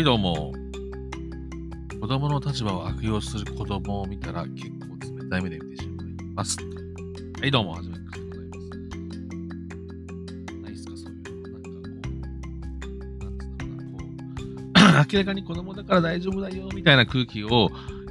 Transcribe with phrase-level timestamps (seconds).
[0.00, 0.54] はい、どうも。
[2.00, 6.56] 子供の立場を悪用する子供を見たら結構冷たい目で見てしまいます。
[7.38, 8.68] はい、どうも、はじめくでございます。
[10.62, 11.50] ないっすか、そういうの。
[11.50, 11.84] なんか
[12.24, 12.48] こ
[13.12, 13.98] う、なんつうんだろうな、こ
[14.72, 17.68] う、 明らかに子供だから大丈夫だよ、みたいな空気を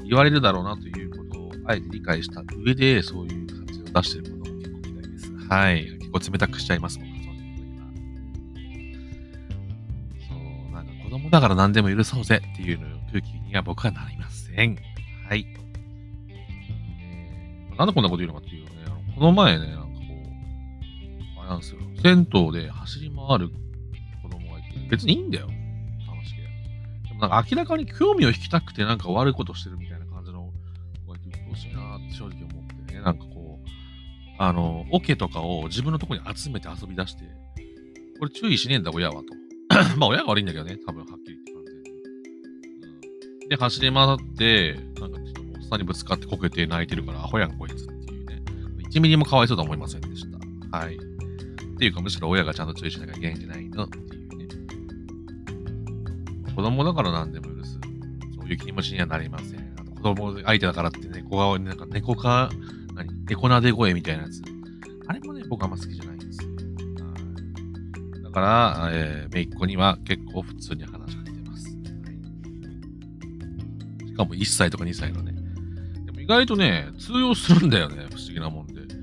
[0.07, 5.31] 言われるだろうなということを、あえて理解した上で、そういう感じを出してるものも結構嫌いです。
[5.49, 5.97] はい。
[5.97, 7.08] 結構冷たくしちゃいますもん、
[11.39, 14.77] だから何でも許そうぜっていうの空気には僕はなりません。
[15.25, 15.45] はい。
[16.27, 18.69] えー、なんでこんなこと言うのかっていうね、
[19.15, 19.91] この前ね、なんかこ
[21.37, 23.51] う、あれなんですよ、銭湯で走り回る
[24.21, 25.47] 子供がいて、別にいいんだよ。
[26.05, 26.41] 楽しげ。
[27.07, 30.51] でもなんか明らかに興味を引きたくてなんか悪いことしてるみたいな感じの
[31.05, 33.69] 子がいて、うっとしいなって正直思ってね、なんかこう、
[34.39, 37.23] あの、オケとかを自分のとこに集めて遊び出して、
[38.19, 39.39] これ注意しねえんだ、親はと。
[39.97, 41.89] まあ親が悪いんだけどね、多分はっきり言って完全に。
[43.43, 48.41] うん、で、走り回って、なんかちょっとおっさんにぶつかってこけて泣いてるから、アホやんこいつっていうね。
[48.89, 50.25] 1ミリもかわいそうと思いませんでし
[50.71, 50.77] た。
[50.77, 50.95] はい。
[50.95, 50.97] っ
[51.77, 54.47] ていうか、むしろ親がちゃんと注意しなきゃいけないんじゃないのっていうね。
[56.55, 57.79] 子供だから何でも許す。
[58.35, 59.59] そういう気持ちにはなりません。
[59.79, 62.49] あと子供相手だからって猫が、なんか猫か、
[62.95, 64.41] 何猫なで声みたいなやつ。
[65.07, 66.13] あれもね、僕あんま好きじゃな。
[66.13, 66.18] い
[68.29, 71.63] だから、えー、めいっ子には結構普通に話しかけてます。
[74.05, 75.33] しかも1歳とか2歳のね。
[76.05, 78.05] でも意外とね、通用するんだよね。
[78.11, 78.75] 不思議なもんで。
[78.75, 78.95] だか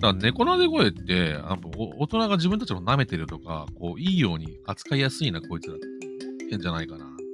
[0.00, 7.24] ら猫なで声って、あの大人が自分たちを舐めてるとか、こう、いいように扱いやすいな、こいつらって思ってんじゃないかなって。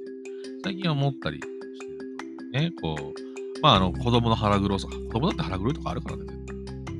[0.65, 2.69] 最近は思ったりしてる。
[2.69, 6.25] ね、こう、まあ、あの、子供の腹黒さ、子供だって腹黒いとかあるからね、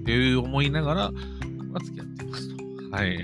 [0.02, 2.64] っていう思いながら、僕は付き合ってますと。
[2.96, 3.20] はい。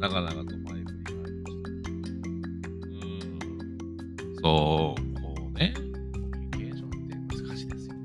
[0.00, 1.70] なかなかと前振りがありました。
[2.90, 4.36] うん。
[4.36, 8.04] そう、こうね、コミュニケーションって難しいですよね。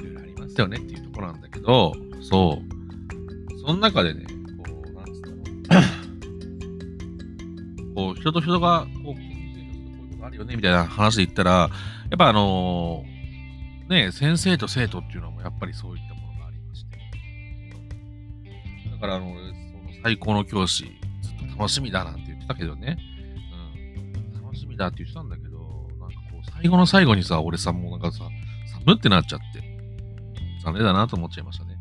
[0.00, 3.60] いろいろありますよねっていうところなんだけど、そう。
[3.60, 4.26] その中でね、
[4.64, 5.36] こう、なんつったの
[7.94, 11.68] こう、人と人が、こう、コミュニケーションするこういうことあるよね、みたいな話で言ったら、や
[12.14, 13.16] っぱあのー
[13.88, 16.98] ね、先生と生徒っていうのもやっぱりそういったものがありまして。
[18.90, 19.32] だから、あ、の
[20.02, 22.98] 最高の教師、ずっと楽しみだなんて言ってたけどね。
[24.34, 24.42] うん。
[24.42, 25.58] 楽しみだって言ってたんだけど、
[25.98, 28.28] なんかこう、最後の最後にさ、俺さ、もうなんかさ、
[28.84, 29.76] 寒ってなっちゃって、
[30.62, 31.76] 残念だなと思っちゃいましたね。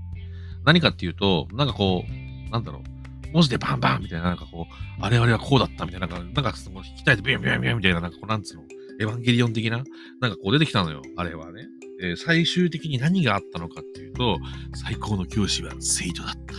[0.65, 8.63] 何かっていうと、なんかこう、なんだろう、文字でバンバンみたいな、なんかこう、あれあれはこうだったみたいな、なんか、なんかその引きたいてビュンビュンビュンみたいな、なんかこう、なんつうの、
[8.99, 9.83] エヴァンゲリオン的な、
[10.21, 11.67] なんかこう出てきたのよ、あれはね。
[12.01, 14.37] えー最終的に何があったのかっていうと、
[14.73, 16.53] 最高の教師は生徒だった。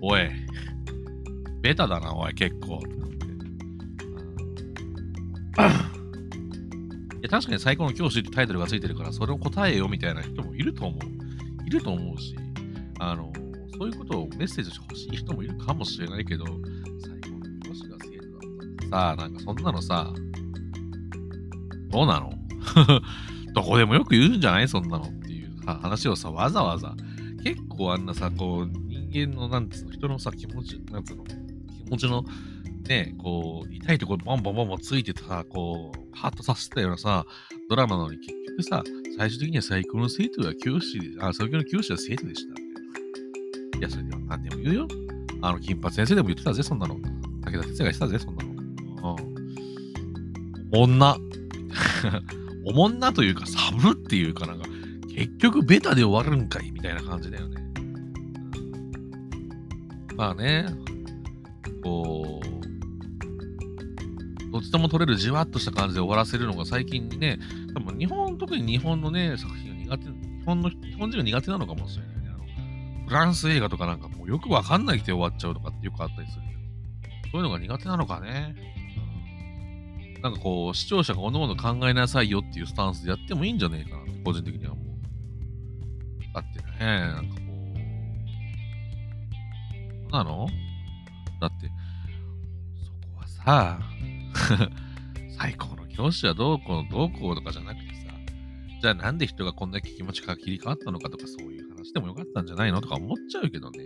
[0.00, 0.30] おい、
[1.60, 2.80] ベタだな、おい、結構。
[7.18, 10.98] いや確かに最高の教師ってタイトルがついてるから、それを答えよみたいな人もいると思う。
[11.66, 12.36] いると思うし、
[13.00, 13.32] あの、
[13.78, 16.54] そういうことをメッセージしてほしい人もいるかもしれないけど、最
[17.22, 20.12] 高の教師が生徒だったってさ、なんかそんなのさ、
[21.90, 22.32] どうなの？
[23.54, 24.68] どこでもよく言うんじゃない？
[24.68, 26.94] そんなのっていうは話をさ、わざわざ、
[27.42, 31.24] 結構あんなさ、こう、人間の、なんつうの、人のさ、気持ち、なんつうの、
[31.88, 32.24] 気持ちの、
[32.86, 37.24] ね、こう、痛いところボンボンボンボンついてさ、こう、ハッとさせたようなさ、
[37.68, 38.84] ドラマなのに結局さ、
[39.16, 42.46] 最終的には最高の生徒は教師で、あ、最高の教師は生徒でし
[43.72, 43.78] た。
[43.78, 44.88] いや、それでは何でも言うよ。
[45.40, 46.96] あの、金髪先生でも言ってたぜ、そんなの。
[46.96, 48.50] 武田哲也が言ってたぜ、そんなの。
[49.14, 49.20] う
[50.76, 50.82] ん。
[50.82, 51.16] おんな。
[52.66, 54.66] おもんなというか、寒っていうかなんか、
[55.14, 57.62] 結局ベタで終わるんかいみたいな感じだよね。
[60.16, 60.66] まあね、
[61.82, 62.48] こう、
[64.50, 67.38] どっちとも取れるじわっとした感じで終わらせるのが最近ね、
[67.74, 72.28] 多分日本、特に日本のね、作品が苦手、日本の、日本人が苦手なのかもしれないね。
[72.28, 72.44] あの
[73.06, 76.42] フランス映画とかなんかもうよくわかんないで終わっちゃうとかってよくあったりする
[77.02, 78.54] けど、そういうのが苦手なのかね。
[80.22, 84.86] なんかこう、視聴者がおのおの考えなさいよっていうスタンスでやってもいいんじゃねえかな、個人的には思う。
[86.34, 87.40] だってね、なんかこ、
[90.08, 90.48] うなの？
[91.40, 91.70] だって、
[92.84, 93.80] そこはさ、
[95.38, 98.12] 最高の教師はどうこうどうこうとかじゃなくてさ、
[98.80, 103.84] じゃあなんで人がこんだけ気持ちが切り替わったのかとかそういう話でもよかったんじゃないのとか思っちゃうけどね。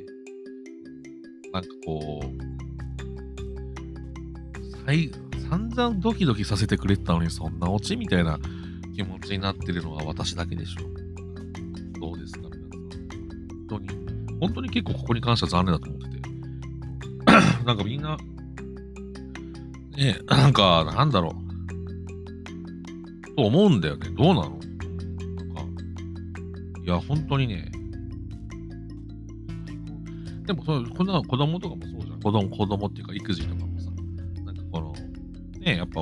[1.52, 2.26] なんかこう、
[4.86, 5.10] 最
[5.48, 8.38] 散々ドキドキさせてくれてたのにそんなオチみたいな
[8.96, 10.80] 気持ちになってるのは私だけでしょ。
[12.00, 12.70] どうですか皆さん。
[12.70, 13.88] 本当に、
[14.40, 15.91] 本当に結構ここに関しては残念だと。
[17.64, 18.16] なんかみんな、
[19.96, 21.34] ねえ、 なんか、なんだろう。
[23.36, 24.10] と思うんだよね。
[24.10, 24.40] どうなの？
[24.50, 24.58] なん
[25.54, 25.64] か、
[26.84, 27.70] いや、本当にね、
[30.46, 32.20] でもそ、こんな子供とかもそうじゃん。
[32.20, 33.90] 子供、子供っていうか育児とかもさ、
[34.44, 34.92] なんかこの、
[35.60, 36.00] ね、やっぱ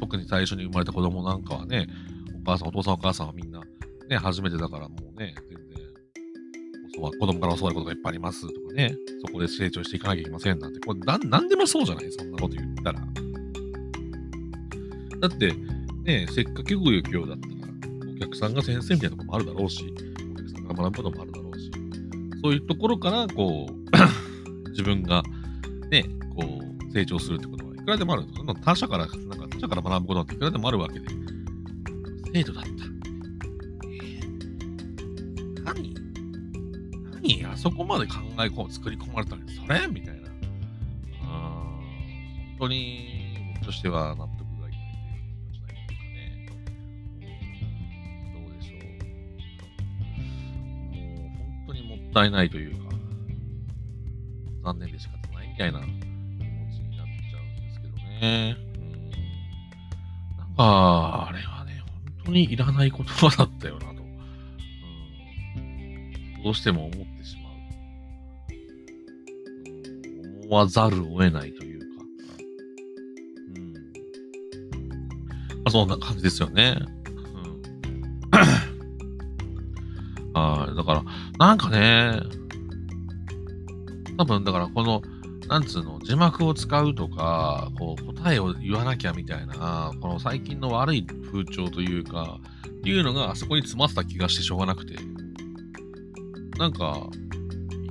[0.00, 1.86] 特に最初に生まれた子供なんかはね、
[2.34, 3.60] お母さん、お父さん、お母さんはみんな、
[4.08, 5.34] ね、初めてだからもうね、
[6.94, 13.00] 全然、教わ子供から教わることがいっぱいありますとかね、そこで成長していかなきゃいけませんなんて、これななんでもそうじゃないそんなこと言ったら。
[15.20, 15.52] だって、
[16.04, 17.52] ね、せっかく教育だったら、
[18.16, 19.84] お客さんが先生みたいなところもあるだろうし、
[20.32, 21.70] お客さんが学ぶこともあるだろうし、
[22.42, 23.74] そういうところから、こう、
[24.70, 25.22] 自分が、
[25.90, 26.04] ね、
[26.36, 28.24] こう、成長するってことはいくらでもある。
[28.62, 31.06] 他者から、なんか他者から学ぶことっていくらでもあるわけで、
[32.32, 32.70] 生徒だった。
[35.62, 36.03] 何？
[37.24, 40.28] 何あそこまで考え込む、作り込まれたのに、それみたいな。
[41.20, 41.80] 本
[42.58, 47.30] 当に、僕としては納得がいかないという気持ちないというかね。
[48.34, 48.80] どうでしょう。
[50.94, 52.94] もう、本当にもったいないというか、
[54.62, 58.56] 残念で仕方ないみたいな気持ちになっちゃうんですけどね。
[60.38, 63.93] なんか、あれはね、本当にいらない言葉だったよな。
[66.44, 67.54] どうしても思ってしまう。
[70.44, 71.86] 思わざるを得ないというか。
[73.56, 73.72] うん。
[73.72, 73.80] ま
[75.64, 76.76] あ、そんな感じですよね。
[78.26, 78.36] う
[80.28, 80.34] ん。
[80.38, 80.76] はい。
[80.76, 81.02] だから、
[81.38, 82.20] なんかね、
[84.18, 85.00] 多分、だからこの、
[85.48, 92.38] なんつうの、字幕を使うとか、こう、答えを言わなきゃみたいな、この最近の悪い風潮というか、
[92.68, 95.13] っていうのがあそこに詰まってた気がしてしょうがなくて。
[96.58, 97.08] なんか、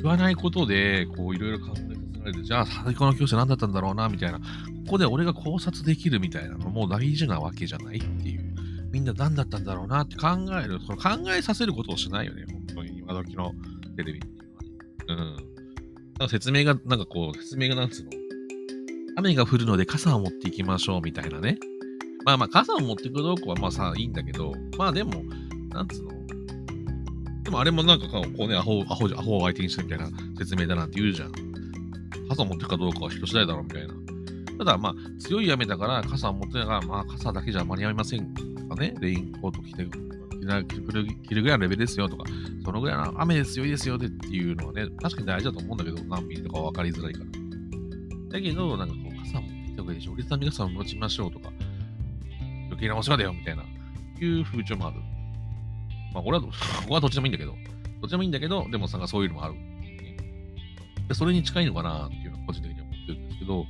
[0.02, 1.84] 言わないことで、こう、いろいろ考えさ
[2.14, 4.40] せられて、じゃあ、最高の教師は何だったんだろうな、みたいな。
[4.40, 4.44] こ
[4.92, 8.54] こで俺が考察できるみたいなのも大事なわけじゃないっていう。
[8.92, 10.28] みんな何だったんだろうなって考
[10.62, 10.80] える。
[10.86, 13.00] その考えさせることをしないよね、本当に。
[13.00, 13.54] 今時の
[13.96, 14.32] テレビってい
[15.16, 15.24] うのは。
[15.24, 15.36] うん。
[15.36, 15.46] なん
[16.20, 18.12] か説明が、なんかこう、説明がなんつうの？
[19.16, 21.58] 雨が降るので傘を持っていきましょうみたいなね。
[22.26, 25.24] まあまあ、傘を持っていくどうこはまあさ、いいんだけど、まあでも、
[25.70, 26.23] なんつうの？
[27.44, 31.32] でもあれもなんかこうね、アホ、アホ、アホを相手にしてみたいな説明だなんて言うじゃん。
[32.30, 33.94] 傘持ってくかどうかは人次第だろうみたいな。
[34.58, 39.86] ただまあ、強い雨だから傘持ってながら、まあ傘だけじゃ間に合いませんとかね、レインコート着て
[41.28, 42.24] 着るぐらいのレベルですよとか、
[42.64, 47.26] そのぐらいの雨ですよ、いですよでっていうのはね、確かに大事だと思うんだけど、何ミリとか分かりづらいから。
[48.30, 51.52] だけど、なんかこう、傘持ってきた方がいいでしょ、折りたたみ傘を持ちましょうとか、
[52.68, 55.13] 余計なお世話だよみたいな、いう風潮もある。
[56.14, 56.52] まあ、俺は、 こ
[56.88, 57.56] こはどっちでもいいんだけど、
[58.02, 59.56] どっちでもいいんだけど、でもさ、そういうのもある。
[61.08, 63.68] でそれに近いのかなっていうのは個人的には思ってるんですけど、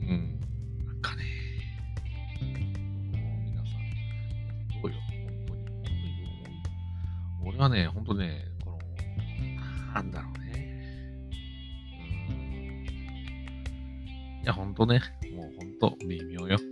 [0.00, 0.40] うん。
[0.86, 1.22] なんかね、
[2.40, 3.82] 皆さん、
[4.82, 4.96] どうよ。
[5.00, 5.12] 本
[5.46, 5.78] 当に、本
[6.44, 6.70] 当にど
[7.44, 8.78] う俺はね、ほんとね、この、
[9.94, 11.28] なんだろうね。
[12.28, 12.34] うん。
[14.42, 15.00] いや、ほんとね、
[15.36, 16.58] もうほんと微妙よ。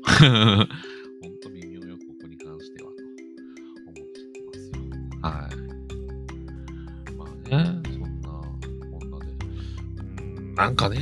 [10.67, 10.99] なんかね、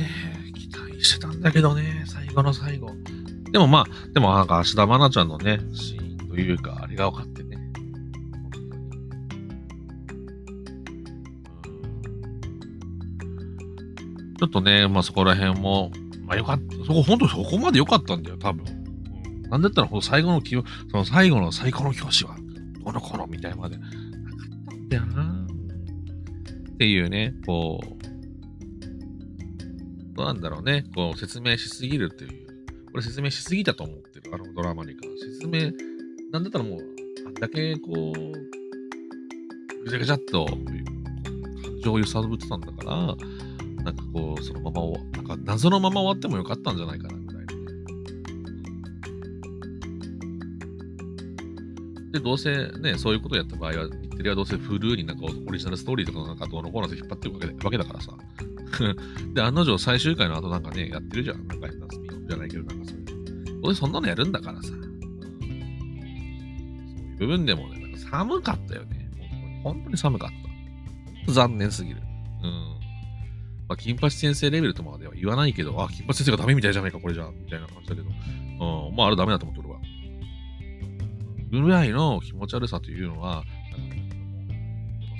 [0.53, 2.91] 期待してたんだけどね、最後の最後。
[3.51, 7.57] でもまあ、でもなんか、芦田愛菜ちゃんのね、シーンというか、あれが分かってね、
[14.37, 15.89] ちょっとね、まあそこら辺も、
[16.27, 16.75] まあよかった。
[16.85, 18.63] そこ、本当そこまで良かったんだよ、多分。
[19.49, 20.41] なんだったら、最後の
[20.91, 22.35] その最後の最高の教師は、
[22.83, 23.91] どの頃みたいまで、なかっ
[24.69, 25.47] たんだよな。
[26.69, 28.04] っていうね、こう、
[30.15, 32.31] どうなんだろうね、こう、説明しすぎるっていう。
[32.91, 35.31] これ説明しすぎたと思ってる、あのドラマに関して。
[35.33, 35.71] 説明、
[36.31, 36.79] なんだったらもう、
[37.27, 40.61] あんだけこう、ぐちゃぐちゃっと、感
[41.83, 42.95] 情を揺さぶってたんだから、
[43.83, 47.53] なんかこう、そのまま終わ、なんか謎のまま終わってもよかったんじゃないかな、ぐらいな
[52.13, 58.13] で、どうせね、そういうことをやった場合は、日テレはどうせフルーになんかオリジナルストーリーとかなんかどうのこうのって引っ張ってるわけわけだからさ。
[59.33, 61.45] で、案の定最終回の後なんかね、やってるじゃん。
[61.47, 63.05] なんか変なスピンオフじゃないけど、なんかそういう。
[63.61, 64.69] どうせそんなのやるんだからさ。
[64.71, 64.85] うん、そうい
[67.15, 69.09] う部分でもね、なんか寒かったよね。
[69.13, 69.41] 本当に。
[69.63, 70.29] 本当に寒かっ
[71.27, 71.31] た。
[71.31, 72.01] 残念すぎる。
[72.43, 72.51] うん。
[73.67, 78.09] まあ、金八先生レベルとまでは言わないけど、あ、金八先生がダメみたいじゃないか、これじゃ、みたいな感じだけど、
[78.89, 79.79] うん、まあ、あれダメだと思って、俺は。
[81.51, 83.43] ぐらいの気持ち悪さというのは、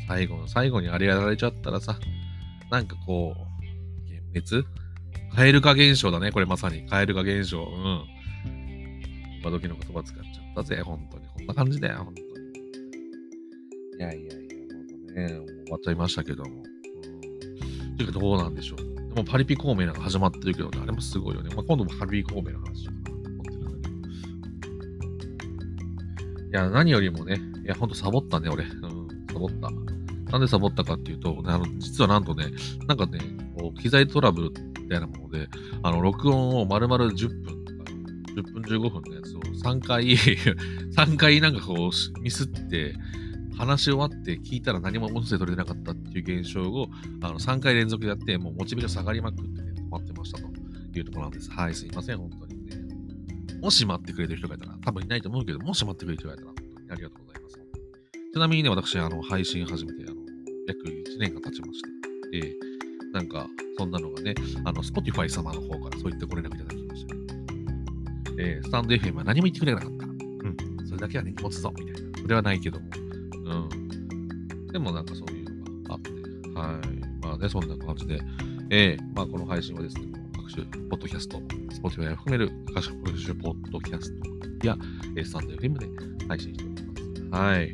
[0.07, 1.97] 最後の最後にあれやられちゃったらさ、
[2.72, 3.41] なんかこう、
[4.34, 4.67] 幻滅？
[5.36, 6.86] 蛙化現象だね、これまさに。
[6.88, 7.62] 蛙化現象。
[7.62, 8.03] うん。
[9.41, 11.25] 今時の言葉使っちゃったぜ、本当に。
[11.27, 12.27] こんな感じだよ、本当に。
[13.98, 14.31] いやいやいや、
[14.72, 15.27] ほんとね、
[15.65, 16.50] 終わっちゃいましたけども。
[16.50, 17.98] うん。
[17.98, 18.79] ていうか、どうなんでしょう。
[19.13, 21.53] でも、パリピ孔明なんか始まってるけどね、あれもすごいよね。
[21.55, 23.93] まあ、今度もパリピ孔明の話しようかな思ってるんだけ
[26.43, 26.50] ど。
[26.50, 28.63] いや、何よりもね、いや、ほんとサボったね、俺。
[28.63, 28.72] うん、
[29.31, 29.69] サボった。
[30.35, 32.47] なんでサボったかっていうと、ね、あの、実はなんとね、
[32.87, 33.19] なんかね、
[33.57, 34.51] こう機材トラブル
[34.81, 35.47] みたいなもので、
[35.81, 37.91] あの、録音を丸々10分とか、
[38.35, 40.03] 10分15分のやつを3回
[40.91, 42.95] 3回なんかこう、ミスって、
[43.57, 46.89] 話し終わって聞いたら何も音声取れなかったっていう現象を
[47.21, 50.49] あの3回連続でやって、もうモチベーション下がりまくってね、止まってましたと
[50.93, 51.49] いうところなんです。
[51.49, 52.75] はい、すいません、本当にね。
[53.61, 57.59] もし待ってくれてる人がいたら、多分いないと思うけど、もし待ってくれてる人がいたら、本当にありがとうございます。
[58.35, 60.25] ちなみにね、私、あの、配信始めて、あの、
[60.67, 61.81] 約1年が経ちまし
[62.31, 62.55] て、で、
[63.13, 67.15] なんか、そんなのがね、あの、Spotify 様の方からそういったご連絡いただきました。
[68.38, 70.05] えスタンド FM は何も言ってくれなかった。
[70.05, 70.88] うん。
[70.88, 72.19] それだけはね、持つぞ、みたいな。
[72.22, 72.86] それはないけども。
[73.45, 74.67] うん。
[74.67, 77.25] でもなんかそういうのがあって、はい。
[77.25, 78.19] まあね、そんな感じで、
[78.69, 81.38] えー、まあこの配信はですね、各種、ポッドキャスト、
[81.69, 84.12] Spotify を含める各種ポッドキャス
[84.60, 84.77] トや、
[85.15, 85.88] えスタンド FM で
[86.27, 87.43] 配信しております。
[87.43, 87.74] はい。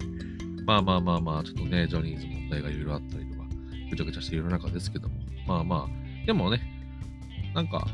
[0.65, 3.45] まあまあまあまあ、ちょっとね、ジャニーズ問題がいろいろあったりとか、
[3.89, 5.15] ぐちゃぐちゃしている中ですけども、
[5.47, 6.61] まあまあ、でもね、
[7.55, 7.87] なんか、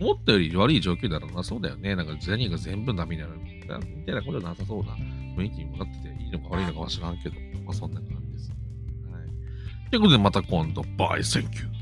[0.00, 1.96] 思ったより悪い状況だろうな、そうだよね。
[1.96, 3.76] なんかジャニーが全部ダメになるみた
[4.12, 4.92] いなことなさそうな
[5.36, 7.34] 雰囲気にもなってて、いいのか悪いのかは知らんけど、
[7.64, 8.50] まあそんな感じです。
[8.50, 9.90] はい。
[9.90, 11.77] ということで、また今度、 bye, thank you。